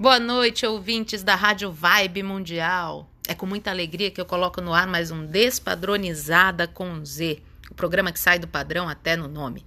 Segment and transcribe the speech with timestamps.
[0.00, 3.10] Boa noite, ouvintes da Rádio Vibe Mundial.
[3.26, 7.74] É com muita alegria que eu coloco no ar mais um Despadronizada com Z, o
[7.74, 9.66] programa que sai do padrão até no nome.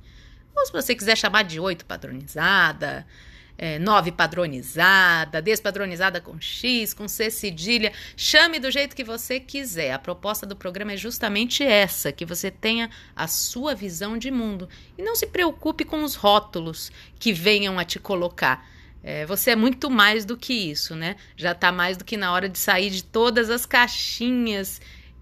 [0.56, 3.06] Ou se você quiser chamar de oito padronizada,
[3.58, 9.92] é, nove padronizada, despadronizada com X, com C cedilha, chame do jeito que você quiser.
[9.92, 14.70] A proposta do programa é justamente essa, que você tenha a sua visão de mundo
[14.98, 18.66] e não se preocupe com os rótulos que venham a te colocar.
[19.04, 21.16] É, você é muito mais do que isso, né?
[21.36, 24.80] Já está mais do que na hora de sair de todas as caixinhas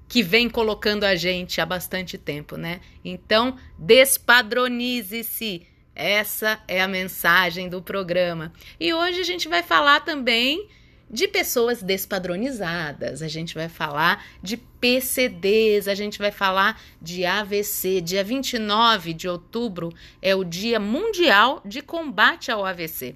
[0.07, 2.81] que vem colocando a gente há bastante tempo, né?
[3.05, 5.67] Então, despadronize-se.
[5.95, 8.53] Essa é a mensagem do programa.
[8.79, 10.67] E hoje a gente vai falar também
[11.09, 17.99] de pessoas despadronizadas, a gente vai falar de PCDs, a gente vai falar de AVC.
[17.99, 19.91] Dia 29 de outubro
[20.21, 23.16] é o Dia Mundial de Combate ao AVC.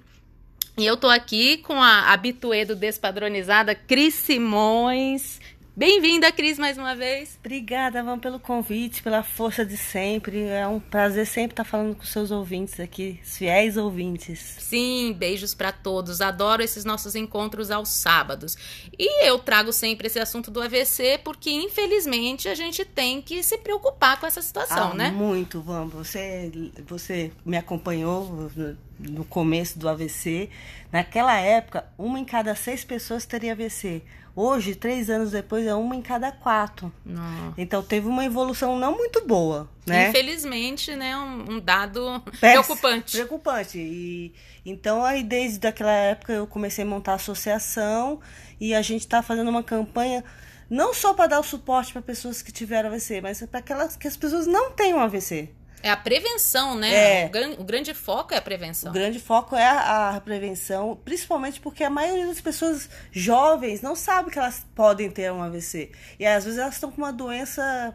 [0.76, 5.38] E eu tô aqui com a habituê do Despadronizada, Cris Simões.
[5.76, 7.38] Bem-vinda, Cris, mais uma vez.
[7.38, 10.42] Obrigada, Van, pelo convite, pela força de sempre.
[10.42, 14.56] É um prazer sempre estar falando com seus ouvintes aqui, fiéis ouvintes.
[14.58, 16.20] Sim, beijos para todos.
[16.20, 18.56] Adoro esses nossos encontros aos sábados.
[18.98, 23.58] E eu trago sempre esse assunto do AVC porque, infelizmente, a gente tem que se
[23.58, 25.10] preocupar com essa situação, ah, né?
[25.12, 25.86] Muito, Van.
[25.86, 26.50] Você,
[26.84, 28.50] você me acompanhou
[28.98, 30.50] no começo do AVC.
[30.92, 34.02] Naquela época, uma em cada seis pessoas teria AVC.
[34.36, 36.92] Hoje, três anos depois, é uma em cada quatro.
[37.04, 37.54] Não.
[37.56, 40.08] Então teve uma evolução não muito boa, né?
[40.08, 41.16] Infelizmente, né?
[41.16, 43.12] Um, um dado preocupante.
[43.12, 43.78] Preocupante.
[43.78, 44.34] E,
[44.66, 48.20] então aí desde aquela época eu comecei a montar a associação
[48.60, 50.24] e a gente está fazendo uma campanha
[50.68, 54.08] não só para dar o suporte para pessoas que tiveram AVC, mas para aquelas que
[54.08, 55.50] as pessoas não tenham AVC.
[55.84, 56.94] É a prevenção, né?
[56.94, 57.26] É.
[57.26, 58.90] O, gran, o, grande foco é a prevenção.
[58.90, 63.94] O grande foco é a, a, prevenção, principalmente porque a maioria das pessoas jovens não
[63.94, 65.92] sabe que elas podem ter um AVC.
[66.18, 67.94] E às vezes elas estão com uma doença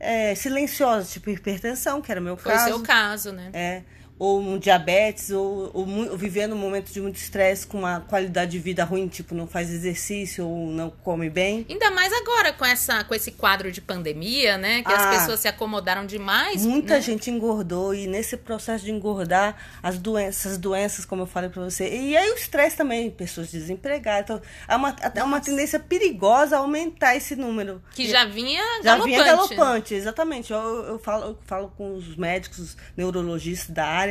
[0.00, 2.64] é, silenciosa, tipo hipertensão, que era o meu Foi caso.
[2.64, 3.50] Foi o seu caso, né?
[3.52, 3.82] É
[4.18, 8.50] ou um diabetes, ou, ou, ou vivendo um momento de muito estresse com uma qualidade
[8.50, 11.64] de vida ruim, tipo, não faz exercício ou não come bem.
[11.68, 14.82] Ainda mais agora com, essa, com esse quadro de pandemia, né?
[14.82, 16.66] Que ah, as pessoas se acomodaram demais.
[16.66, 17.00] Muta né?
[17.00, 21.88] gente engordou e nesse processo de engordar, as doenças, doenças, como eu falei pra você.
[21.88, 24.24] E aí o estresse também, pessoas desempregadas.
[24.24, 27.80] Então, há uma, há uma tendência perigosa a aumentar esse número.
[27.92, 29.10] Que já vinha já galopante.
[29.10, 30.52] vinha galopante, exatamente.
[30.52, 34.07] Eu, eu, falo, eu falo com os médicos, os neurologistas da área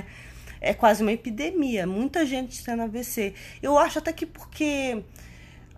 [0.59, 1.85] é quase uma epidemia.
[1.85, 3.33] Muita gente tendo AVC.
[3.61, 5.03] Eu acho até que porque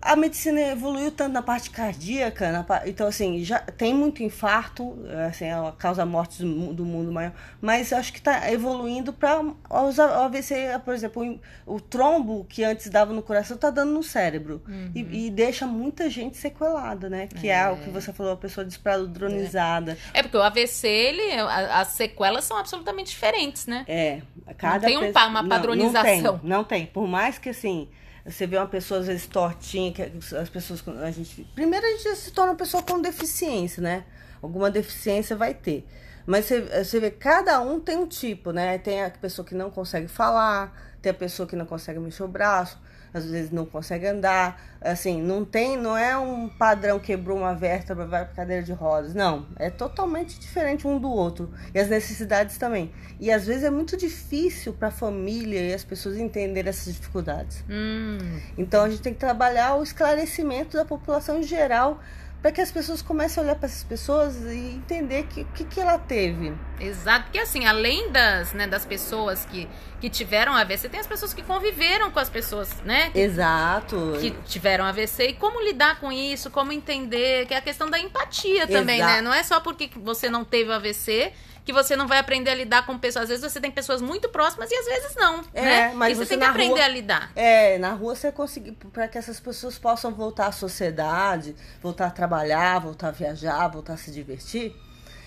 [0.02, 5.46] a medicina evoluiu tanto na parte cardíaca, na, então assim, já tem muito infarto, assim,
[5.46, 10.24] é a causa morte do, do mundo maior, mas acho que está evoluindo para o
[10.24, 14.62] AVC, por exemplo, o, o, trombo que antes dava no coração está dando no cérebro
[14.66, 14.90] uhum.
[14.94, 17.26] e, e, deixa muita gente sequelada, né?
[17.26, 19.98] Que é, é o que você falou, a pessoa despadronizada.
[20.14, 20.20] É.
[20.20, 23.84] é porque o AVC, ele, as sequelas são absolutamente diferentes, né?
[23.86, 24.20] É,
[24.56, 26.02] cada não tem um, uma padronização.
[26.02, 27.88] Não, não tem, não tem, por mais que assim
[28.30, 32.16] você vê uma pessoa às vezes tortinha, que as pessoas a gente, primeiro a gente
[32.16, 34.04] se torna uma pessoa com deficiência, né?
[34.42, 35.86] Alguma deficiência vai ter.
[36.26, 38.78] Mas você, você vê, cada um tem um tipo, né?
[38.78, 42.28] Tem a pessoa que não consegue falar, tem a pessoa que não consegue mexer o
[42.28, 42.78] braço,
[43.12, 44.60] às vezes não consegue andar.
[44.80, 49.14] Assim, não tem, não é um padrão quebrou uma vértebra, vai para cadeira de rodas.
[49.14, 51.52] Não, é totalmente diferente um do outro.
[51.74, 52.90] E as necessidades também.
[53.18, 57.62] E às vezes é muito difícil para a família e as pessoas entenderem essas dificuldades.
[57.68, 58.18] Hum.
[58.56, 62.00] Então a gente tem que trabalhar o esclarecimento da população em geral
[62.42, 65.64] para que as pessoas comecem a olhar para essas pessoas e entender o que, que,
[65.64, 66.54] que, ela teve.
[66.80, 69.68] Exato, porque assim, além das, né, das pessoas que,
[70.00, 73.10] que tiveram AVC, tem as pessoas que conviveram com as pessoas, né?
[73.10, 74.16] Que, Exato.
[74.20, 77.98] Que tiveram AVC e como lidar com isso, como entender, que é a questão da
[77.98, 79.12] empatia também, Exato.
[79.12, 79.20] né?
[79.20, 81.32] Não é só porque você não teve AVC
[81.64, 83.24] que você não vai aprender a lidar com pessoas.
[83.24, 85.44] Às vezes você tem pessoas muito próximas e às vezes não.
[85.54, 85.92] É, né?
[85.94, 87.32] mas e você, você tem que aprender rua, a lidar.
[87.36, 92.10] É, na rua você conseguir para que essas pessoas possam voltar à sociedade, voltar a
[92.10, 94.74] trabalhar, voltar a viajar, voltar a se divertir.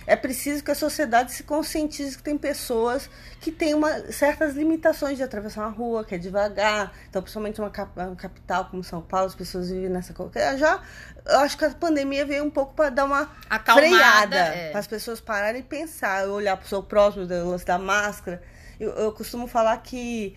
[0.05, 3.09] É preciso que a sociedade se conscientize que tem pessoas
[3.39, 6.91] que têm uma, certas limitações de atravessar uma rua, que é devagar.
[7.09, 10.13] Então, principalmente uma, uma capital como São Paulo, as pessoas vivem nessa.
[10.57, 10.81] Já,
[11.25, 14.71] eu acho que a pandemia veio um pouco para dar uma Acalmada, freada, é.
[14.71, 18.41] para as pessoas pararem e pensar, olhar para o seu próximo, o lance da máscara.
[18.79, 20.35] Eu, eu costumo falar que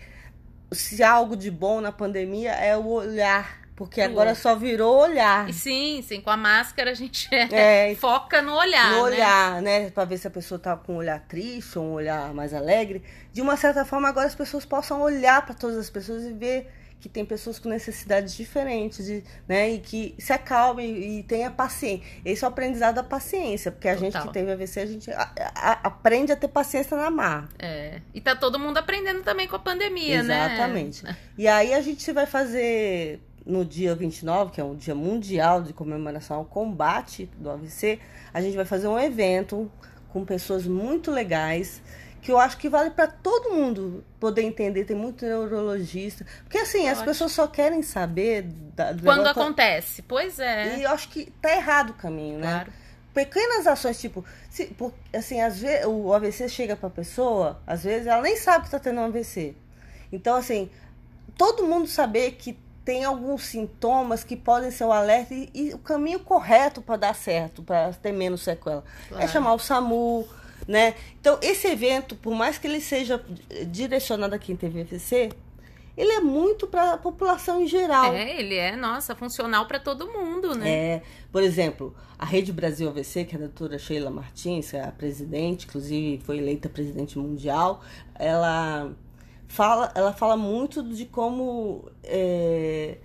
[0.71, 5.53] se há algo de bom na pandemia é o olhar porque agora só virou olhar.
[5.53, 8.93] Sim, sim, com a máscara a gente é, foca no olhar.
[8.93, 9.81] No olhar, né?
[9.81, 9.89] né?
[9.91, 13.03] Pra ver se a pessoa tá com um olhar triste ou um olhar mais alegre.
[13.31, 16.67] De uma certa forma, agora as pessoas possam olhar para todas as pessoas e ver
[16.99, 19.69] que tem pessoas com necessidades diferentes, de, né?
[19.69, 22.03] E que se acalmem e, e tenha paciência.
[22.25, 24.11] Esse é o aprendizado da paciência, porque a Total.
[24.11, 27.47] gente que teve AVC, a gente a, a, aprende a ter paciência na mar.
[27.59, 28.01] É.
[28.11, 31.03] E tá todo mundo aprendendo também com a pandemia, Exatamente.
[31.03, 31.11] né?
[31.11, 31.27] Exatamente.
[31.37, 35.73] E aí a gente vai fazer no dia 29, que é um dia mundial de
[35.73, 37.99] comemoração ao combate do AVC,
[38.33, 39.71] a gente vai fazer um evento
[40.09, 41.81] com pessoas muito legais
[42.21, 44.83] que eu acho que vale para todo mundo poder entender.
[44.83, 46.25] Tem muito neurologista.
[46.43, 46.91] Porque assim, Ótimo.
[46.91, 48.43] as pessoas só querem saber.
[48.75, 49.29] Da, Quando negócio...
[49.29, 50.77] acontece, pois é.
[50.77, 52.51] E eu acho que tá errado o caminho, né?
[52.51, 52.73] Claro.
[53.13, 54.75] Pequenas ações, tipo, se,
[55.13, 58.79] assim, às vezes o AVC chega pra pessoa, às vezes ela nem sabe que tá
[58.79, 59.55] tendo um AVC.
[60.11, 60.69] Então, assim,
[61.37, 62.57] todo mundo saber que
[62.87, 67.13] tem alguns sintomas que podem ser o alerta e, e o caminho correto para dar
[67.13, 68.81] certo, para ter menos sequela.
[69.07, 69.23] É claro.
[69.25, 70.25] É chamar o SAMU,
[70.65, 70.93] né?
[71.19, 73.21] Então, esse evento, por mais que ele seja
[73.65, 75.33] direcionado a quem teve AVC,
[75.97, 78.13] ele é muito para a população em geral.
[78.13, 80.69] É, ele é, nossa, funcional para todo mundo, né?
[80.69, 84.93] É, por exemplo, a Rede Brasil AVC, que é a doutora Sheila Martins, é a
[84.93, 87.83] presidente, inclusive foi eleita presidente mundial,
[88.15, 88.95] ela
[89.47, 92.97] fala, ela fala muito de como é,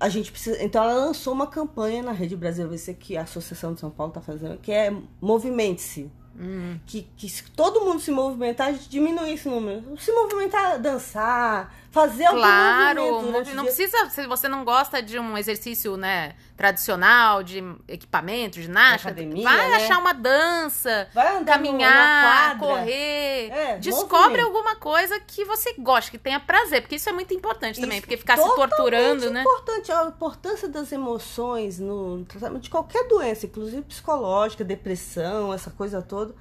[0.00, 0.62] a gente precisa.
[0.62, 4.10] Então, ela lançou uma campanha na Rede Brasil AVC, que a Associação de São Paulo
[4.10, 6.10] está fazendo, que é Movimente-se.
[6.40, 6.78] Hum.
[6.86, 9.98] Que, que se todo mundo se movimentar, a gente diminui esse número.
[9.98, 13.54] Se movimentar, dançar, fazer algum claro, movimento.
[13.54, 19.42] não precisa, se você não gosta de um exercício, né, tradicional, de equipamento, ginástica, Academia,
[19.42, 19.76] vai né?
[19.76, 21.08] achar uma dança,
[21.46, 23.50] caminhar, correr.
[23.50, 27.72] É, Descobre alguma coisa que você goste, que tenha prazer, porque isso é muito importante
[27.72, 29.40] isso, também, porque ficar se torturando, né?
[29.40, 36.00] importante, a importância das emoções no tratamento de qualquer doença, inclusive psicológica, depressão, essa coisa
[36.02, 36.34] toda.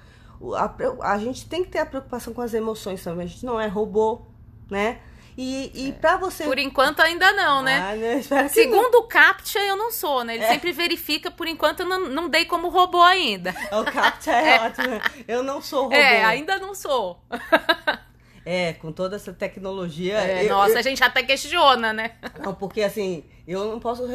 [0.55, 3.25] A, a gente tem que ter a preocupação com as emoções também.
[3.25, 4.21] A gente não é robô,
[4.69, 4.99] né?
[5.37, 5.91] E, e é.
[5.91, 6.43] para você.
[6.45, 7.77] Por enquanto ainda não, né?
[7.77, 8.21] Ah, né?
[8.49, 9.01] Segundo não.
[9.01, 10.35] o CAPTCHA, eu não sou, né?
[10.35, 10.47] Ele é.
[10.47, 13.55] sempre verifica, por enquanto eu não, não dei como robô ainda.
[13.71, 14.61] O CAPTCHA é, é.
[14.61, 15.01] ótimo.
[15.27, 15.95] Eu não sou robô.
[15.95, 17.21] É, ainda não sou.
[18.49, 20.17] É, com toda essa tecnologia.
[20.21, 20.77] É, eu, nossa, eu...
[20.77, 22.11] a gente até questiona, né?
[22.41, 24.07] Não, porque assim, eu não posso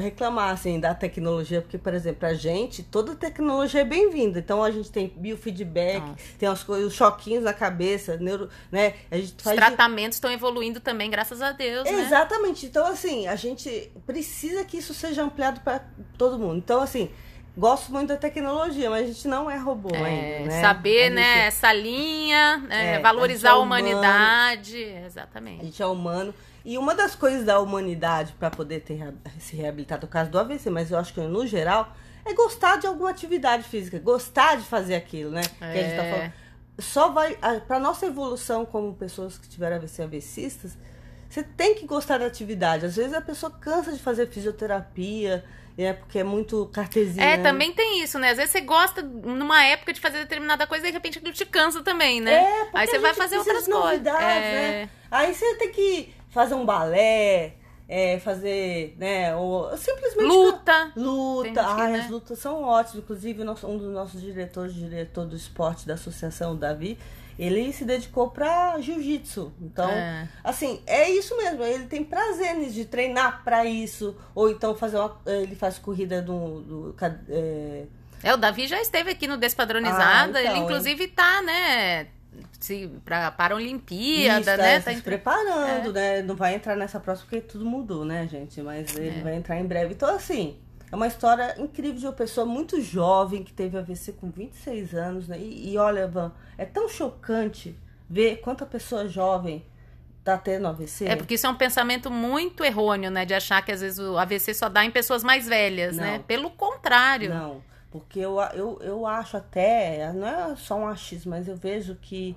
[0.00, 4.38] reclamar assim da tecnologia, porque, por exemplo, pra gente, toda tecnologia é bem-vinda.
[4.38, 6.16] Então a gente tem biofeedback, nossa.
[6.38, 8.94] tem as coisas, os choquinhos na cabeça, neuro, né?
[9.10, 9.54] A gente faz...
[9.54, 11.84] Os tratamentos estão evoluindo também, graças a Deus.
[11.84, 12.00] Né?
[12.00, 12.64] Exatamente.
[12.64, 15.84] Então, assim, a gente precisa que isso seja ampliado para
[16.16, 16.56] todo mundo.
[16.56, 17.10] Então, assim,
[17.56, 20.60] gosto muito da tecnologia, mas a gente não é robô é, ainda, né?
[20.60, 21.14] Saber, gente...
[21.14, 25.60] né, essa linha, né, é, valorizar a, a é humanidade, exatamente.
[25.60, 26.34] A gente é humano.
[26.64, 30.70] E uma das coisas da humanidade para poder ter se reabilitar no caso do AVC,
[30.70, 34.94] mas eu acho que no geral, é gostar de alguma atividade física, gostar de fazer
[34.94, 35.42] aquilo, né?
[35.60, 35.72] É.
[35.72, 36.10] Que a gente tá é.
[36.10, 36.32] falando.
[36.78, 37.36] Só vai
[37.68, 40.78] para nossa evolução como pessoas que tiveram AVC AVCistas,
[41.34, 42.86] você tem que gostar da atividade.
[42.86, 45.44] Às vezes a pessoa cansa de fazer fisioterapia,
[45.76, 47.26] é porque é muito cartesinha.
[47.26, 48.30] É, também tem isso, né?
[48.30, 51.44] Às vezes você gosta numa época de fazer determinada coisa e de repente aquilo te
[51.44, 52.34] cansa também, né?
[52.34, 54.06] É, Aí você vai fazer outras coisas.
[54.06, 54.10] É...
[54.10, 54.90] Né?
[55.10, 57.54] Aí você tem que fazer um balé,
[57.88, 59.34] é, fazer, né?
[59.34, 60.28] Ou simplesmente.
[60.28, 60.92] Luta.
[60.94, 61.66] Luta.
[61.66, 61.98] Ai, né?
[61.98, 63.02] as lutas são ótimas.
[63.02, 66.96] Inclusive, um dos nossos diretores, diretor do esporte da associação, o Davi,
[67.38, 69.52] ele se dedicou para jiu-jitsu.
[69.60, 70.28] Então, é.
[70.42, 71.62] assim, é isso mesmo.
[71.64, 74.16] Ele tem prazer de treinar para isso.
[74.34, 75.16] Ou então fazer uma.
[75.26, 76.60] Ele faz corrida do.
[76.60, 76.96] do
[77.28, 77.84] é...
[78.22, 78.34] é...
[78.34, 80.38] o Davi já esteve aqui no Despadronizada.
[80.38, 82.06] Ah, então, ele, inclusive, tá, né?
[82.58, 84.74] Se, pra, para a Olimpíada, Isso, né?
[84.74, 85.92] É, tá se preparando, é.
[85.92, 86.22] né?
[86.22, 88.60] Não vai entrar nessa próxima porque tudo mudou, né, gente?
[88.60, 89.22] Mas ele é.
[89.22, 89.94] vai entrar em breve.
[89.94, 90.56] Então, assim,
[90.94, 95.26] é uma história incrível de uma pessoa muito jovem que teve AVC com 26 anos,
[95.26, 95.36] né?
[95.36, 97.76] E, e olha, Van, é tão chocante
[98.08, 99.66] ver quanta pessoa jovem
[100.22, 101.06] tá tendo AVC.
[101.06, 103.24] É, porque isso é um pensamento muito errôneo, né?
[103.24, 106.04] De achar que às vezes o AVC só dá em pessoas mais velhas, né?
[106.04, 106.12] não.
[106.12, 106.24] né?
[106.28, 107.34] Pelo contrário.
[107.34, 107.60] Não,
[107.90, 112.36] porque eu, eu, eu acho até, não é só um achismo, mas eu vejo que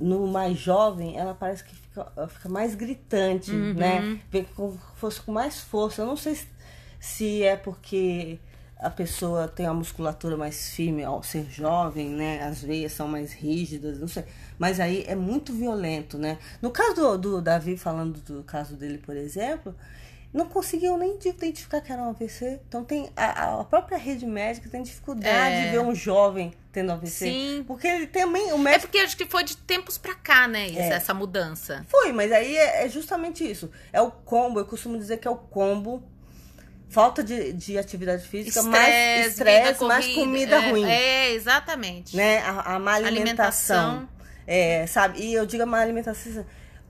[0.00, 3.74] no mais jovem ela parece que fica, fica mais gritante, uhum.
[3.74, 4.18] né?
[4.30, 6.00] Vê como fosse com mais força.
[6.00, 6.52] Eu não sei se
[7.02, 8.38] se é porque
[8.78, 12.40] a pessoa tem a musculatura mais firme ao ser jovem, né?
[12.44, 14.24] As veias são mais rígidas, não sei.
[14.56, 16.38] Mas aí é muito violento, né?
[16.62, 19.74] No caso do, do Davi, falando do caso dele, por exemplo,
[20.32, 22.60] não conseguiam nem identificar que era um AVC.
[22.68, 25.64] Então tem a, a própria rede médica tem dificuldade é.
[25.64, 27.10] de ver um jovem tendo AVC.
[27.10, 27.64] Sim.
[27.66, 28.52] Porque ele também.
[28.52, 28.84] O médico...
[28.84, 30.68] É porque acho que foi de tempos pra cá, né?
[30.68, 30.92] Isso, é.
[30.92, 31.84] Essa mudança.
[31.88, 33.68] Foi, mas aí é, é justamente isso.
[33.92, 36.12] É o combo, eu costumo dizer que é o combo
[36.92, 40.84] falta de, de atividade física, estresse, mais estresse, mais comida é, ruim.
[40.84, 42.16] É, exatamente.
[42.16, 42.38] Né?
[42.40, 43.90] A, a má alimentação.
[43.90, 44.08] alimentação.
[44.46, 45.20] É, sabe?
[45.20, 46.44] E eu digo a má alimentação.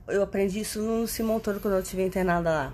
[0.07, 2.73] eu aprendi isso no Simão Toro quando eu estive internada lá.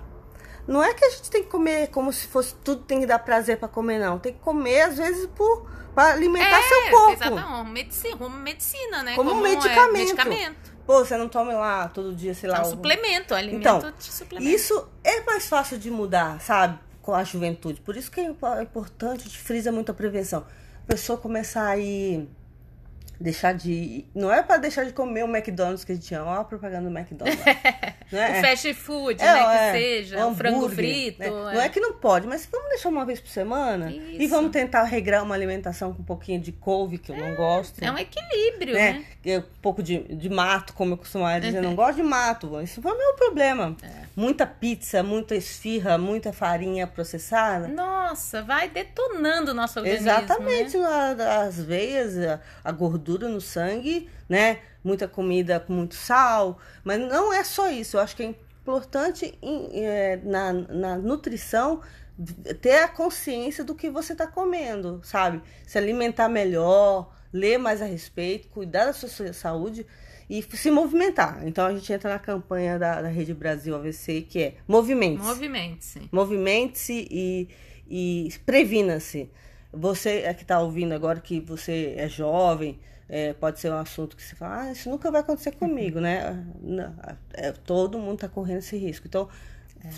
[0.66, 3.18] Não é que a gente tem que comer como se fosse tudo tem que dar
[3.20, 4.18] prazer para comer, não.
[4.18, 7.12] Tem que comer, às vezes, por para alimentar é, seu corpo.
[7.12, 9.14] Exatamente, medicina, como medicina, né?
[9.16, 9.88] Como, como um medicamento.
[9.88, 10.72] É, medicamento.
[10.86, 12.58] Pô, você não toma lá todo dia, sei lá.
[12.58, 14.50] É um o- suplemento, alimento Então, de suplemento.
[14.54, 16.78] Isso é mais fácil de mudar, sabe?
[17.10, 17.80] Com a juventude.
[17.80, 20.46] Por isso que é importante, a gente frisa muito a prevenção.
[20.84, 22.28] A pessoa começar a ir.
[23.18, 24.04] Deixar de.
[24.14, 26.88] Não é para deixar de comer o McDonald's que a gente ama, olha a propaganda
[26.88, 27.42] do McDonald's.
[28.12, 28.40] O né?
[28.42, 29.40] fast food, É, né?
[29.40, 31.18] Que é, seja, o o frango hambúrguer, frito.
[31.20, 31.26] né?
[31.26, 31.30] é.
[31.30, 34.34] Não é que não pode, mas vamos deixar uma vez por semana e Isso.
[34.34, 37.82] vamos tentar regrar uma alimentação com um pouquinho de couve, que eu não gosto.
[37.82, 38.92] É um equilíbrio, né?
[38.92, 39.04] né?
[39.24, 42.60] É, Um pouco de, de mato, como eu costumava dizer, não gosto de mato.
[42.62, 43.76] Isso foi o meu problema.
[43.82, 44.00] É.
[44.16, 47.68] Muita pizza, muita esfirra, muita farinha processada.
[47.68, 50.06] Nossa, vai detonando o nosso organismo.
[50.06, 50.12] né?
[50.24, 54.60] Exatamente, a- as veias, a, a gordura no sangue, né?
[54.82, 56.58] Muita comida com muito sal.
[56.84, 57.96] Mas não é só isso.
[57.96, 61.80] Eu acho que é importante é, na, na nutrição
[62.60, 65.42] ter a consciência do que você está comendo, sabe?
[65.66, 69.84] Se alimentar melhor, ler mais a respeito, cuidar da sua saúde
[70.28, 71.40] e se movimentar.
[71.46, 75.26] Então a gente entra na campanha da, da Rede Brasil AVC, que é movimentos.
[75.26, 76.08] Movimente-se.
[76.12, 77.48] Movimente-se e,
[77.88, 79.30] e previna-se.
[79.72, 82.78] Você é que está ouvindo agora que você é jovem,
[83.12, 86.44] é, pode ser um assunto que você fala, ah, isso nunca vai acontecer comigo, né?
[86.62, 86.94] Não,
[87.34, 89.06] é, todo mundo está correndo esse risco.
[89.08, 89.28] Então,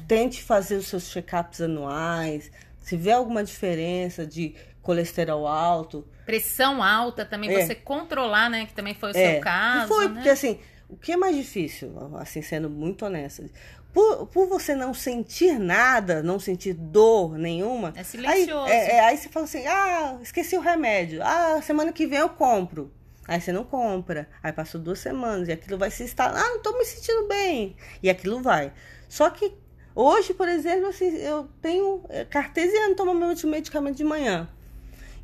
[0.09, 2.51] tente fazer os seus check-ups anuais.
[2.81, 7.67] Se vê alguma diferença de colesterol alto, Pressão alta também, É.
[7.67, 8.65] você controlar, né?
[8.67, 9.89] Que também foi o É, seu caso.
[9.89, 10.15] Foi, né?
[10.15, 13.45] porque assim, o que é mais difícil, assim, sendo muito honesta,
[13.93, 17.93] por, por você não sentir nada, não sentir dor nenhuma.
[17.97, 18.65] É silencioso.
[18.65, 21.21] Aí, é- é, aí você fala assim: ah, esqueci o remédio.
[21.23, 22.91] Ah, semana que vem eu compro.
[23.27, 24.29] Aí você não compra.
[24.43, 26.43] Aí passou duas semanas e aquilo vai se instalar.
[26.43, 27.77] Ah, não tô me sentindo bem.
[28.03, 28.73] E aquilo vai.
[29.09, 29.53] Só que
[29.95, 34.49] hoje, por exemplo, assim, eu tenho é, cartesiano, tomo meu medicamento de manhã.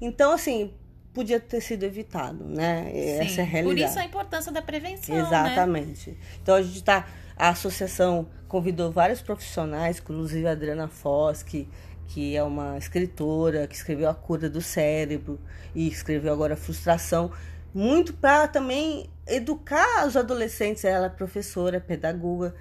[0.01, 0.73] Então, assim,
[1.13, 2.91] podia ter sido evitado, né?
[2.95, 3.41] Essa Sim.
[3.41, 3.83] é a realidade.
[3.83, 5.23] Por isso a importância da prevenção, né?
[5.23, 6.17] Exatamente.
[6.41, 7.07] Então a gente está.
[7.37, 11.69] A associação convidou vários profissionais, inclusive a Adriana Foz, que,
[12.09, 15.41] que é uma escritora, que escreveu A Cura do Cérebro
[15.75, 17.31] e escreveu agora Frustração,
[17.75, 20.85] muito para também educar os adolescentes.
[20.85, 22.55] Ela é professora, pedagoga,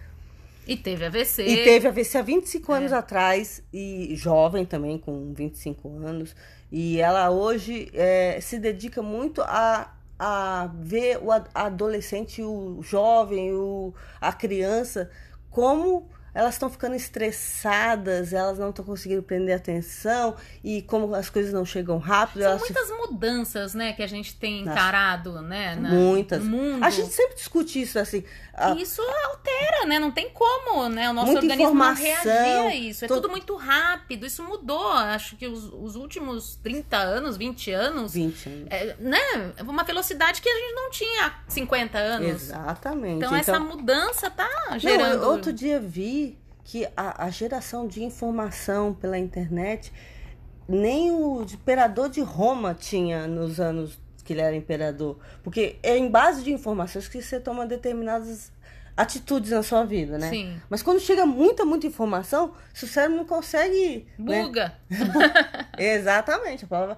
[0.67, 1.43] E teve AVC.
[1.45, 2.95] e teve AVC há 25 anos É.
[2.95, 6.35] atrás, e jovem também, com 25 anos.
[6.71, 13.53] E ela hoje é, se dedica muito a, a ver o ad- adolescente, o jovem,
[13.53, 15.09] o, a criança,
[15.49, 21.51] como elas estão ficando estressadas, elas não estão conseguindo prender atenção, e como as coisas
[21.53, 22.41] não chegam rápido.
[22.43, 24.71] São elas se muitas mudanças, né, que a gente tem Nossa.
[24.79, 25.75] encarado, né?
[25.75, 26.43] na- Muitas.
[26.43, 26.83] No mundo.
[26.83, 28.23] A gente sempre discute isso assim.
[28.53, 29.99] a- E Isso altera, né?
[29.99, 31.09] Não tem como, né?
[31.09, 32.03] O nosso Muita organismo não informação,
[32.33, 33.05] reagir a isso.
[33.05, 34.25] É todo- tudo muito rápido.
[34.25, 34.91] Isso mudou.
[34.93, 38.67] Acho que os, os últimos 30 anos, 20 anos, 20 anos.
[38.71, 39.19] é, né?
[39.61, 42.29] Uma velocidade que a gente não tinha há 50 anos.
[42.43, 43.17] Exatamente.
[43.17, 45.23] Então, essa mudança tá Não, gerando.
[45.23, 46.26] eu- outro dia vi
[46.67, 49.91] que a, a geração de informação pela internet,
[50.67, 55.17] nem o imperador de Roma tinha nos anos que ele era imperador.
[55.41, 58.51] Porque é em base de informações que você toma determinadas
[58.97, 60.29] atitudes na sua vida, né?
[60.29, 60.61] Sim.
[60.69, 64.05] Mas quando chega muita, muita informação, seu cérebro não consegue.
[64.19, 64.43] né?
[64.43, 64.73] Buga
[65.79, 66.97] Exatamente, a palavra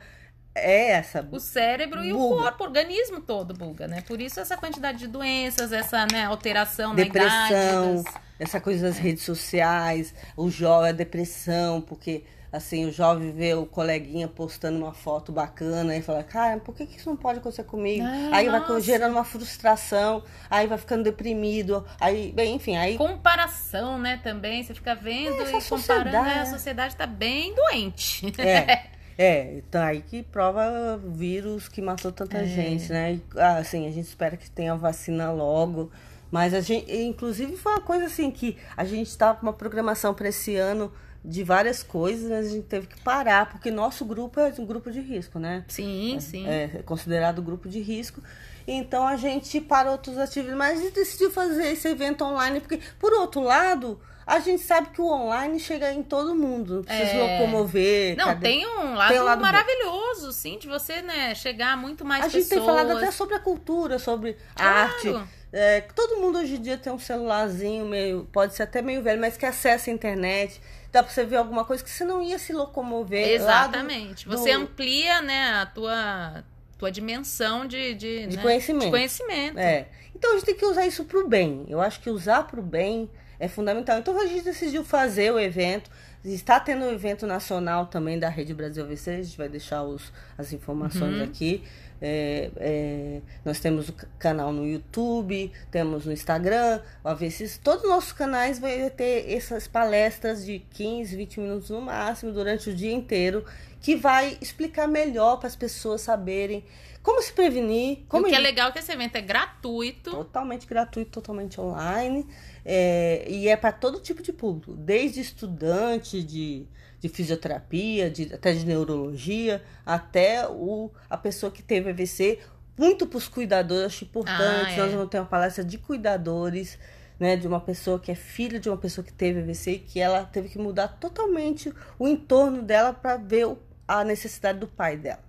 [0.60, 1.28] é essa.
[1.32, 2.44] o cérebro e o Buga.
[2.44, 4.02] corpo, o organismo todo buga, né?
[4.08, 8.04] Por isso essa quantidade de doenças, essa né, alteração depressão, na idade.
[8.04, 13.54] das- essa coisa das redes sociais, o jovem, a depressão, porque assim, o jovem vê
[13.54, 17.38] o coleguinha postando uma foto bacana e fala, cara, por que, que isso não pode
[17.38, 18.04] acontecer comigo?
[18.04, 18.82] Ah, aí vai nossa.
[18.82, 24.64] gerando uma frustração, aí vai ficando deprimido, aí, bem, enfim, aí Comparação, né, também.
[24.64, 26.34] Você fica vendo Essa e comparando, sociedade, né?
[26.40, 26.46] A é.
[26.46, 28.34] sociedade tá bem doente.
[28.40, 28.86] É,
[29.22, 32.46] é, então aí que prova vírus que matou tanta É.
[32.46, 33.16] gente, né?
[33.16, 35.92] E, ah, assim, a gente espera que tenha vacina logo.
[36.32, 40.14] Mas a gente, inclusive, foi uma coisa assim que a gente estava com uma programação
[40.14, 40.90] para esse ano
[41.26, 44.90] de várias coisas, mas a gente teve que parar, porque nosso grupo é um grupo
[44.90, 45.66] de risco, né?
[45.68, 46.48] Sim, sim.
[46.48, 48.22] É considerado grupo de risco.
[48.66, 52.80] Então a gente parou outros atividades, mas a gente decidiu fazer esse evento online, porque,
[53.00, 54.00] por outro lado,
[54.36, 57.38] a gente sabe que o online chega em todo mundo, não precisa se É.
[57.40, 58.16] locomover.
[58.18, 59.46] Não, cadê- tem um lado, Tem um lado bom.
[59.46, 62.60] maravilhoso, sim, de você, né, chegar a muito mais A gente pessoas.
[62.60, 64.80] tem falado até sobre a cultura, sobre a Claro.
[65.18, 65.30] arte.
[65.52, 69.20] É, todo mundo hoje em dia tem um celularzinho meio, pode ser até meio velho,
[69.20, 70.62] mas que acessa a internet.
[70.92, 73.42] Dá pra você ver alguma coisa que você não ia se locomover.
[73.42, 74.28] lá do- Exatamente.
[74.30, 76.44] do- Você amplia, né, a tua
[76.78, 78.86] tua dimensão de, de, De né, conhecimento.
[78.86, 79.60] de conhecimento.
[79.60, 79.88] É.
[80.16, 81.66] Então a gente tem que usar isso pro bem.
[81.68, 83.10] Eu acho que usar pro bem
[83.40, 83.98] é fundamental.
[84.00, 85.90] Então a gente decidiu fazer o evento.
[86.26, 89.10] Está tendo um evento nacional também da Rede Brasil AVC.
[89.12, 91.24] A gente vai deixar os, as informações Uhum.
[91.24, 91.64] aqui.
[92.02, 97.58] É, é, nós temos o ca- canal no YouTube, temos no Instagram, o AVC.
[97.64, 102.70] Todos os nossos canais vão ter essas palestras de 15, 20 minutos no máximo durante
[102.70, 103.44] o dia inteiro,
[103.82, 106.64] que vai explicar melhor para as pessoas saberem
[107.02, 110.12] como se prevenir, como o que é legal é que esse evento é gratuito.
[110.12, 112.28] totalmente gratuito, totalmente online.
[112.66, 116.68] é, e é para todo tipo de público, desde estudante de,
[117.00, 122.40] de fisioterapia, de, até de neurologia, até o, a pessoa que teve AVC.
[122.78, 124.40] Muito para os cuidadores, acho importante.
[124.68, 124.78] Ah, é.
[124.78, 126.78] Nós vamos ter uma palestra de cuidadores,
[127.20, 130.00] né, de uma pessoa que é filha de uma pessoa que teve AVC e que
[130.00, 133.58] ela teve que mudar totalmente o entorno dela para ver o-
[133.98, 135.24] a necessidade do pai dela.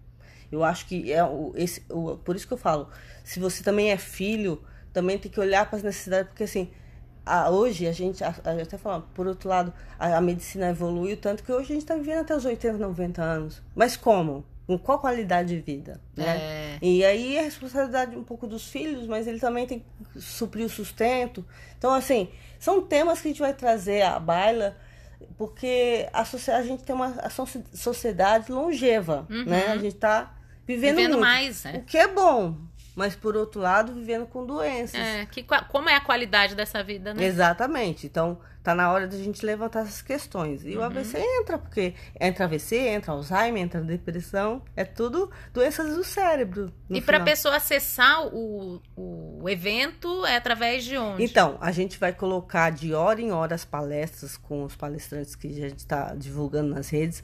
[0.50, 2.88] Eu acho que é o, esse, o, por isso que eu falo,
[3.25, 4.62] se você também é filho,
[4.93, 6.71] também tem que olhar para as necessidades, porque assim,
[7.25, 11.17] a- hoje a gente, a, a, até falando, por outro lado, a, a medicina evoluiu
[11.17, 13.62] tanto que hoje a gente está vivendo até os 80, 90 anos.
[13.76, 14.45] Mas como?
[14.67, 16.00] Com qual qualidade de vida?
[16.17, 16.37] Né?
[16.38, 16.79] É.
[16.83, 20.69] E aí é responsabilidade um pouco dos filhos, mas ele também tem que suprir o
[20.69, 21.45] sustento.
[21.79, 24.76] Então, assim, são temas que a gente vai trazer à baila,
[25.37, 27.15] porque a, a gente tem uma
[27.73, 29.69] sociedade longeva, né?
[29.69, 30.35] A gente tá
[30.67, 30.97] vivendo, Uhum.
[30.97, 31.79] Vivendo mais, né?
[31.79, 32.57] O que é bom,
[32.95, 35.01] mas por outro lado, vivendo com doenças.
[35.01, 37.25] É, que, como é a qualidade dessa vida, né?
[37.25, 38.07] Exatamente.
[38.07, 40.65] Então, tá na hora de a gente levantar essas questões.
[40.65, 46.05] E o AVC entra, porque entra AVC, entra Alzheimer, entra depressão, é tudo doenças do
[46.05, 46.73] cérebro.
[46.89, 51.25] E para a pessoa acessar o, o evento é através de onde?
[51.25, 55.49] Então, a gente vai colocar de hora em hora as palestras com os palestrantes que
[55.49, 57.23] a gente está divulgando nas redes.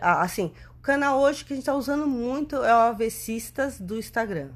[0.00, 0.52] Assim,
[0.86, 4.50] canal hoje que a gente está usando muito é o Avecistas do Instagram.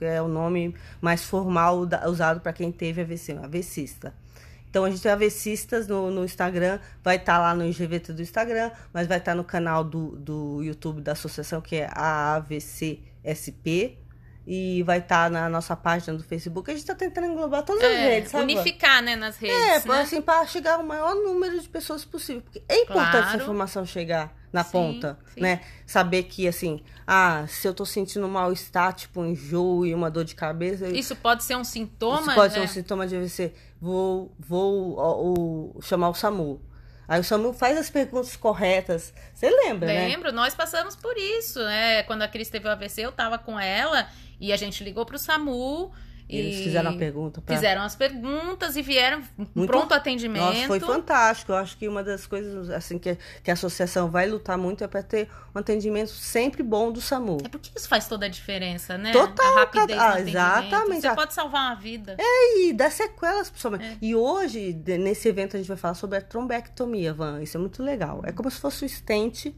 [0.00, 4.12] É o nome mais formal da- usado para quem teve AVC, Avecista.
[4.68, 8.70] Então a gente tem Avecistas no, no Instagram, vai estar lá no IGVT do Instagram,
[8.92, 13.98] mas vai estar no canal do, do YouTube da associação, que é a AVCSP,
[14.46, 16.70] e vai estar na nossa página do Facebook.
[16.70, 18.44] A gente está tentando englobar todas as É, redes, sabe?
[18.44, 19.56] unificar, né, nas redes.
[19.56, 20.00] É, né?
[20.02, 22.42] assim, para chegar ao maior número de pessoas possível.
[22.42, 23.26] Porque é importante Claro.
[23.28, 25.40] essa informação chegar na Sim, ponta, sim.
[25.40, 25.60] né?
[25.86, 30.10] Saber que, assim, ah, se eu tô sentindo um mal-estar, tipo um enjoo e uma
[30.10, 30.88] dor de cabeça...
[30.88, 32.20] Isso pode ser um sintoma.
[32.20, 32.64] isso pode ser né?
[32.64, 33.52] um sintoma de AVC.
[33.80, 36.60] Vou, vou ó, o- chamar o SAMU.
[37.06, 39.14] Aí o SAMU faz as perguntas corretas.
[39.34, 40.08] Você lembra, né?
[40.08, 42.02] Lembro, nós passamos por isso, né?
[42.02, 44.06] Quando a Cris teve o AVC, eu tava com ela
[44.38, 45.90] e a gente ligou pro SAMU.
[46.28, 47.54] Eles fizeram a pergunta pra...
[47.54, 49.22] Fizeram as perguntas e vieram
[49.54, 50.42] Muito- pronto atendimento.
[50.42, 51.52] Nossa, foi fantástico.
[51.52, 54.86] Eu acho que uma das coisas assim que, que a associação vai lutar muito é
[54.88, 57.38] para ter um atendimento sempre bom do SAMU.
[57.44, 59.12] É porque isso faz toda a diferença, né?
[59.12, 61.00] Total, a rapidez Ah, exatamente.
[61.02, 62.16] Você pode salvar uma vida.
[62.18, 63.84] E dá sequelas, principalmente.
[63.84, 63.96] É.
[64.02, 67.42] E hoje, nesse evento, a gente vai falar sobre a trombectomia, Van.
[67.42, 68.20] Isso é muito legal.
[68.24, 69.56] É como se fosse o estente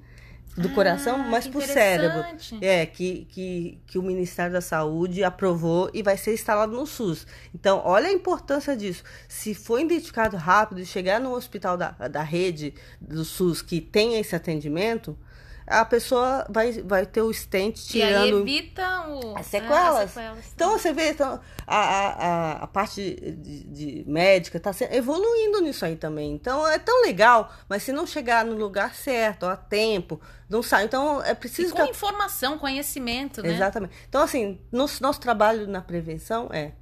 [0.57, 2.25] do Ah, coração, mas que pro cérebro.
[2.61, 7.27] É, que, que, que o Ministério da Saúde aprovou e vai ser instalado no SUS.
[7.55, 9.05] Então, olha a importância disso.
[9.29, 14.19] Se for identificado rápido e chegar no hospital da, da rede do SUS que tem
[14.19, 15.17] esse atendimento,
[15.71, 18.41] a pessoa vai, vai ter o stent E tirando.
[18.41, 19.39] evita o...
[19.39, 20.01] As sequelas.
[20.01, 20.53] É, as sequelas.
[20.53, 25.95] Então você vê então, a, a, a, parte de, de médica está evoluindo nisso aí
[25.95, 26.33] também.
[26.33, 30.85] Então é tão legal, mas se não chegar no lugar certo, a tempo, não sai.
[30.85, 33.55] Então é E preciso com que informação, conhecimento, né?
[33.55, 33.95] Exatamente.
[34.09, 36.73] Então, assim, nosso, nosso trabalho na prevenção é,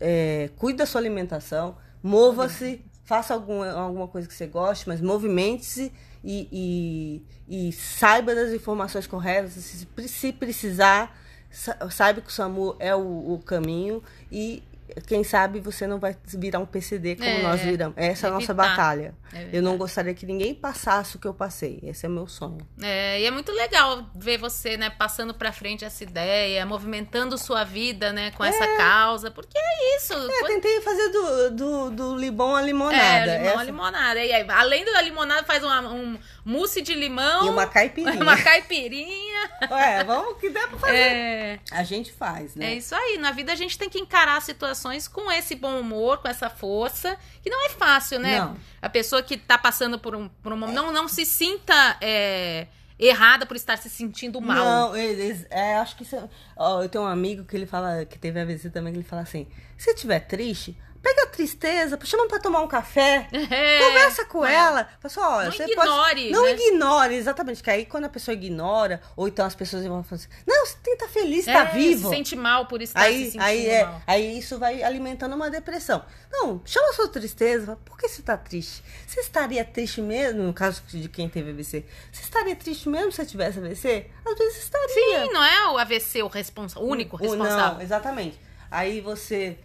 [0.00, 5.90] é cuide da sua alimentação, mova-se, faça alguma, alguma coisa que você goste, mas movimente-se
[6.24, 9.52] e, e, e saiba das informações corretas.
[9.52, 11.16] Se, se precisar,
[11.50, 14.62] sa- saiba que o SAMU é o, o caminho e
[15.06, 17.94] quem sabe você não vai virar um PCD como É, nós viramos.
[17.96, 19.14] Essa é a nossa batalha.
[19.32, 21.80] É Eu não gostaria que ninguém passasse o que eu passei.
[21.82, 22.58] Esse é meu sonho.
[22.82, 27.64] É, e é muito legal ver você, né, passando pra frente essa ideia, movimentando sua
[27.64, 30.12] vida, né, com essa causa, porque é isso.
[30.12, 33.30] É, tentei fazer do, do, do limão a limonada.
[33.32, 34.20] É, limão a Essa- limonada.
[34.24, 38.12] E aí, além da limonada, faz uma- um mousse de limão, E uma caipirinha.
[38.22, 39.50] uma caipirinha.
[39.70, 40.96] Ué, vamos que dá pra fazer.
[40.96, 42.72] É, A gente faz, né?
[42.72, 43.16] é isso aí.
[43.18, 47.16] Na vida a gente tem que encarar situações com esse bom humor, com essa força,
[47.42, 48.40] que não é fácil, né?
[48.40, 48.56] Não.
[48.80, 52.66] A pessoa que tá passando por um, por um momento, não, não se sinta é,
[52.98, 54.64] errada por estar se sentindo mal.
[54.64, 58.04] Não, eles, é, acho que isso, é- ó, eu tenho um amigo que ele fala
[58.04, 62.28] que teve AVC também que ele fala assim: se estiver triste, Pega a tristeza, chama
[62.28, 64.54] pra tomar um café, É, conversa com é.
[64.54, 64.84] ela.
[65.00, 66.30] Fala assim, olha, Não você ignore, pode...
[66.30, 66.52] Não né?
[66.52, 67.62] ignore, exatamente.
[67.62, 70.76] Que aí quando a pessoa ignora, ou então as pessoas vão falar assim, não, você
[70.82, 72.08] tem que estar feliz, tá É, vivo.
[72.08, 74.02] Se sente mal por estar se Aí, sentindo aí, é, mal.
[74.06, 76.04] aí isso vai alimentando uma depressão.
[76.30, 77.66] Não, chama a sua tristeza.
[77.66, 78.82] fala, Por que você está triste?
[79.06, 81.84] Você estaria triste mesmo, no caso de quem teve AVC?
[82.12, 84.06] Você estaria triste mesmo se você tivesse AVC?
[84.24, 85.24] Às vezes estaria.
[85.26, 87.74] Sim, não é o AVC o, responsa o único responsável.
[87.74, 88.38] Não, exatamente.
[88.70, 89.58] Aí você.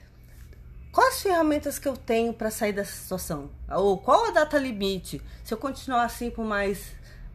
[0.98, 3.52] Quais as ferramentas que eu tenho para sair dessa situação?
[3.70, 5.22] Ou qual a data limite?
[5.44, 6.88] Se eu continuar assim por mais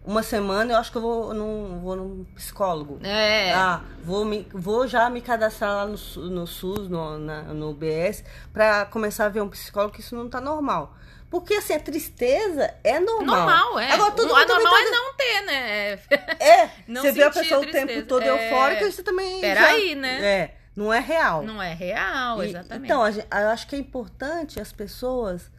[0.04, 2.98] uma semana, eu acho que eu vou num, vou num psicólogo.
[3.04, 3.52] É.
[3.54, 5.96] Ah, vou, me, vou já me cadastrar lá no,
[6.28, 10.28] no SUS, no, na- no BS, para começar a ver um psicólogo, que isso não
[10.28, 10.96] tá normal.
[11.30, 13.36] Porque assim, a tristeza é normal.
[13.46, 13.92] Normal, é.
[13.92, 15.92] Agora, todo o mundo anormal tá- é não ter, né?
[16.40, 16.68] É,
[17.00, 17.86] você vê a pessoa o tristeza.
[17.86, 18.28] tempo todo É.
[18.28, 19.40] eufórica e você também.
[19.40, 20.20] Peraí, já- né?
[20.24, 21.42] É, não é real.
[21.42, 22.84] Não é real, E- exatamente.
[22.86, 25.50] Então, a gen- eu acho que é importante as pessoas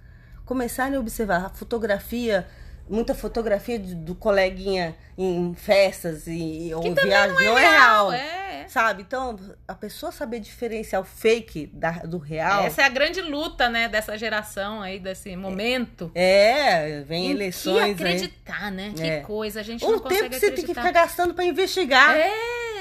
[0.45, 2.45] começarem a observar a fotografia,
[2.89, 7.69] muita fotografia de- do coleguinha em festas e, ou também viagens, não não é é
[7.69, 8.13] real, real.
[8.13, 8.43] é.
[8.67, 9.01] Sabe?
[9.03, 12.63] Então, a pessoa saber diferenciar o fake da- do real.
[12.63, 16.09] Essa é a grande luta, né, dessa geração aí, desse momento.
[16.15, 18.13] É, vem Em eleições que aí.
[18.15, 18.93] acreditar, né?
[18.99, 19.19] É.
[19.19, 20.81] Que coisa, a gente O não tempo consegue que você tem que acreditar.
[20.87, 22.31] ficar gastando pra investigar, É,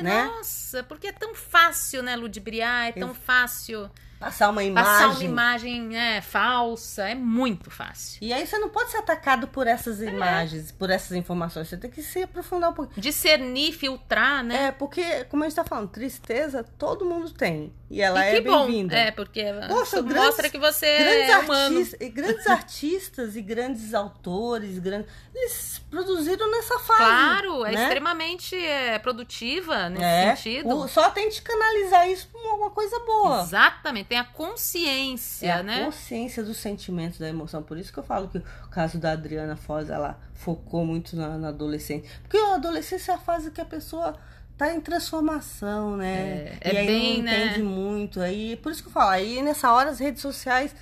[0.03, 0.25] né?
[0.25, 3.91] nossa, porque é tão fácil, né, ludibriar, é tão fácil
[4.23, 4.91] Passar uma imagem.
[4.93, 8.19] passar uma imagem é, falsa, é muito fácil.
[8.23, 10.07] E aí você não pode ser atacado por essas É.
[10.07, 11.69] imagens, por essas informações.
[11.69, 13.01] Você tem que se aprofundar um pouquinho.
[13.01, 14.67] Discernir, filtrar, né?
[14.67, 17.73] É, porque, como a gente tá falando, tristeza todo mundo tem.
[17.91, 18.95] E ela e é que bem-vinda.
[18.97, 21.77] é, porque Poxa, grandes- mostra que você Grandes, é humano.
[21.79, 26.99] artistas, e grandes artistas e grandes autores, grandes, eles produziram nessa fase.
[27.03, 27.83] Claro, é né?
[27.83, 30.75] extremamente é, produtiva nesse É, sentido.
[30.75, 33.43] o- só tente canalizar isso pra uma coisa boa.
[33.43, 35.85] Exatamente, tem a consciência, É a né?
[35.87, 37.63] consciência dos sentimentos, da emoção.
[37.63, 41.39] Por isso que eu falo que o caso da Adriana Foz, ela focou muito na,
[41.39, 42.11] na adolescência.
[42.21, 44.15] Porque a adolescência é a fase que a pessoa
[44.59, 46.59] tá em transformação, né?
[46.61, 47.47] É, é e aí bem, não né?
[47.47, 48.21] entende muito.
[48.21, 50.77] Aí, por isso que eu falo, aí nessa hora as redes sociais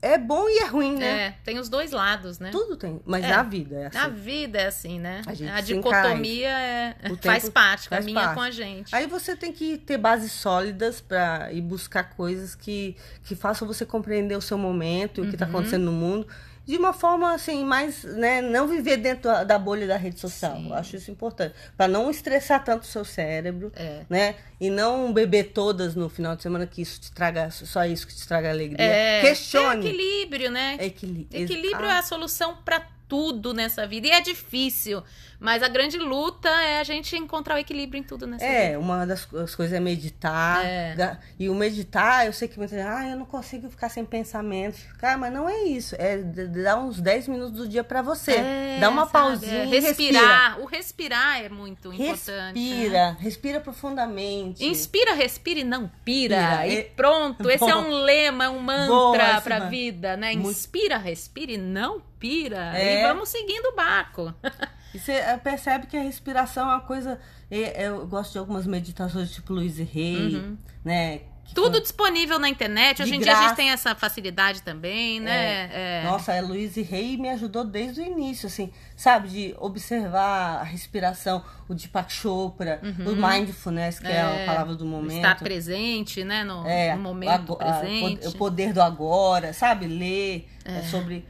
[0.00, 1.06] é bom e é ruim, né?
[1.26, 2.50] É, tem os dois lados, né?
[2.50, 3.00] Tudo tem.
[3.04, 3.28] Mas É.
[3.28, 3.98] na vida é assim.
[3.98, 5.22] A vida é assim, né?
[5.26, 8.34] A gente A dicotomia é, faz parte, faz caminha parte.
[8.34, 8.94] com a gente.
[8.94, 13.84] Aí você tem que ter bases sólidas para ir buscar coisas que, que façam você
[13.84, 15.50] compreender o seu momento e o que está Uhum.
[15.52, 16.26] acontecendo no mundo
[16.68, 20.54] de uma forma assim mais, né, não viver dentro da- bolha da rede social.
[20.56, 20.68] Sim.
[20.68, 24.02] Eu acho isso importante para não estressar tanto o seu cérebro, É.
[24.10, 24.34] né?
[24.60, 28.14] E não beber todas no final de semana que isso te traga só isso que
[28.14, 28.84] te traga alegria.
[28.84, 29.86] É, Questione.
[29.86, 30.76] equilíbrio, né?
[30.78, 31.42] Equilíbrio.
[31.42, 34.06] Equilíbrio Ah, é a solução para tudo nessa vida.
[34.06, 35.02] E é difícil,
[35.40, 38.56] mas a grande luta é a gente encontrar o equilíbrio em tudo nessa vida.
[38.58, 40.64] É, uma das co- as coisas é meditar.
[40.64, 41.18] É.
[41.38, 44.80] E o meditar, eu sei que muita gente, ah, eu não consigo ficar sem pensamentos.
[44.98, 45.94] Cara, mas não é isso.
[45.98, 48.32] É dar uns 10 minutos do dia pra você.
[48.32, 49.12] É, Dá uma sabe?
[49.12, 49.62] pausinha.
[49.64, 50.60] É, respirar.
[50.60, 52.28] O respirar é muito importante.
[52.28, 52.52] né?
[52.54, 53.16] Respira.
[53.18, 54.64] Respira profundamente.
[54.64, 56.36] Inspira, respira e não pira.
[56.36, 56.66] Pira.
[56.66, 57.48] E E- pronto.
[57.48, 57.80] Esse é Bom.
[57.84, 60.32] um lema, é um Boa, mantra esse pra vida, né?
[60.32, 62.76] Inspira, respira e não pira.
[62.78, 63.00] É.
[63.00, 64.32] E vamos seguindo o barco.
[64.94, 67.20] E você eh, percebe que a respiração é uma coisa.
[67.50, 70.42] Eu gosto de algumas meditações tipo Luiz Rey,
[70.82, 71.20] né?
[71.44, 73.02] que Tudo disponível na internet.
[73.02, 73.56] Hoje De em dia a gente graça.
[73.56, 76.00] tem essa facilidade também, né?
[76.00, 76.02] É.
[76.04, 79.28] Nossa, a Luiz Rey me ajudou desde o início, assim, sabe?
[79.28, 85.10] De observar a respiração, o Deepak Chopra, o mindfulness, que é, a palavra do momento.
[85.12, 85.16] Uhum.
[85.18, 86.44] Estar presente, né?
[86.44, 88.26] No, É, no momento a- presente.
[88.26, 89.86] o poder do agora, sabe?
[89.86, 91.26] Ler é, sobre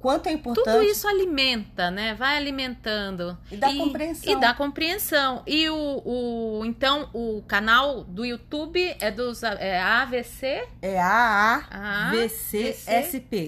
[0.00, 0.64] quanto é importante.
[0.64, 2.14] Tudo isso alimenta, né?
[2.14, 3.36] Vai alimentando.
[3.50, 4.32] E dá compreensão.
[4.32, 5.42] E dá compreensão.
[5.46, 12.84] E o, o então o canal do YouTube é dos é AVC É AAVCSP.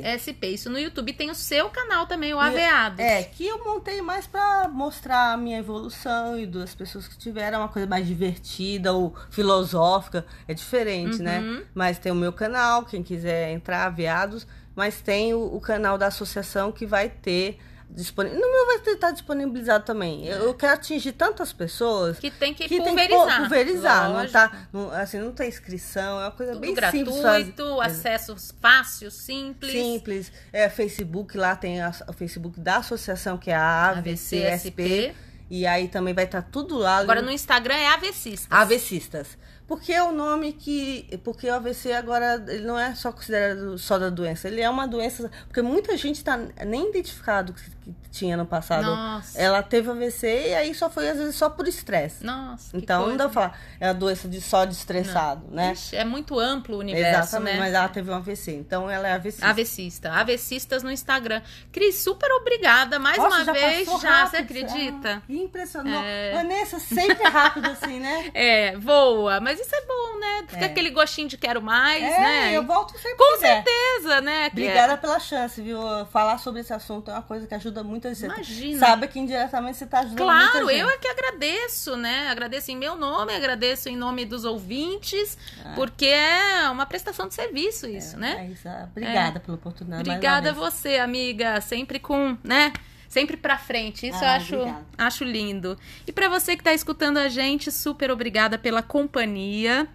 [0.03, 0.47] SP.
[0.49, 3.01] Isso no YouTube tem o seu canal também, o Aveados.
[3.01, 7.61] É, que eu montei mais pra mostrar a minha evolução e das pessoas que tiveram
[7.61, 10.27] uma coisa mais divertida ou filosófica.
[10.49, 11.41] É diferente, né?
[11.41, 11.63] Uhum.
[11.75, 14.47] Mas tem o meu canal, quem quiser entrar, Veados.
[14.75, 18.39] Mas tem o, o canal da associação que vai ter disponível.
[18.39, 20.25] No meu vai estar disponibilizado também.
[20.27, 23.35] Eu, eu quero atingir tantas pessoas Que tem que, que tem que pulverizar.
[23.37, 24.09] pu- pulverizar.
[24.13, 27.57] Não, tá, não, assim, não tem inscrição, é uma coisa Tudo bem gratuito, simples.
[27.57, 27.91] fazer.
[27.91, 29.73] acesso fácil, simples.
[29.73, 30.33] Simples.
[30.53, 34.47] É, Facebook, lá tem a- o Facebook da associação, que é a AVCSP.
[34.47, 35.15] AVCSP.
[35.51, 36.99] E aí também vai estar tudo lá.
[36.99, 38.47] Agora no Instagram é Avecistas.
[38.49, 39.37] Avecistas.
[39.71, 41.07] Porque é o nome que.
[41.23, 44.85] Porque o AVC agora ele não é só considerado só da doença, ele é uma
[44.85, 45.31] doença.
[45.47, 48.85] Porque muita gente está nem identificado que, tinha no passado.
[48.85, 49.39] Nossa.
[49.41, 52.25] Ela teve AVC e aí só foi, às vezes, só por estresse.
[52.25, 52.77] Nossa.
[52.77, 53.41] Então não dá coisa.
[53.41, 55.73] pra falar, é a doença de só de estressado, né?
[55.73, 57.61] Ixi, é muito amplo o universo, Exatamente, né?
[57.61, 59.45] mas ela teve um AVC, então ela é AVC.
[59.45, 60.11] Avessista.
[60.13, 61.41] Avessistas no Instagram.
[61.73, 63.87] Cris, super obrigada mais Nossa, uma já vez.
[63.89, 64.41] Já, você rápido.
[64.43, 65.11] acredita?
[65.17, 66.05] Ah, que impressionante.
[66.07, 66.33] É.
[66.35, 68.31] Vanessa, sempre rápido assim, né?
[68.35, 69.41] É, voa.
[69.41, 70.45] Mas isso é bom, né?
[70.49, 70.67] Fica É.
[70.67, 72.53] aquele gostinho de quero mais, é, né?
[72.57, 73.63] eu volto sempre Com que der.
[73.65, 74.45] certeza, né?
[74.45, 75.79] é- Obrigada pela chance, viu?
[76.13, 78.25] Falar sobre esse assunto é uma coisa que ajuda muito a gente.
[78.35, 78.79] Imagina.
[78.79, 80.79] Sabe que indiretamente você tá ajudando Claro, gente.
[80.81, 82.29] eu é que agradeço, né?
[82.29, 85.39] Agradeço em meu nome, agradeço em nome dos ouvintes,
[85.75, 88.47] porque é uma prestação de serviço isso, né?
[88.49, 88.69] É isso.
[88.69, 90.09] ah, Obrigada pela oportunidade.
[90.09, 92.73] Obrigada a você, amiga, sempre com, né?
[93.09, 94.07] Sempre pra frente.
[94.09, 94.85] Isso eu Ah, acho, obrigada.
[94.99, 95.77] acho lindo.
[96.07, 99.89] E pra você que tá escutando a gente, super obrigada pela companhia.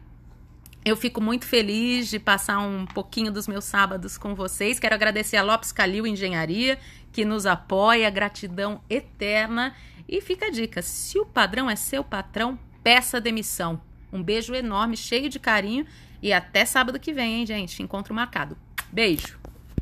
[0.84, 4.80] Eu fico muito feliz de passar um pouquinho dos meus sábados com vocês.
[4.80, 6.78] Quero agradecer a Lopes Calil Engenharia,
[7.16, 9.74] que nos apoia, gratidão eterna.
[10.06, 13.82] E fica a dica: se o padrão é seu patrão, peça demissão.
[14.12, 15.86] Um beijo enorme, cheio de carinho.
[16.22, 17.82] E até sábado que vem, hein, gente?
[17.82, 18.58] Encontro marcado.
[18.92, 19.45] Beijo!